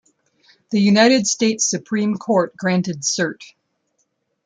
The 0.71 0.81
United 0.81 1.27
States 1.27 1.63
Supreme 1.63 2.15
Court 2.17 2.57
granted 2.57 3.01
cert. 3.03 3.43